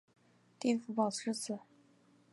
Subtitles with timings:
[0.59, 1.59] 丁福保之子。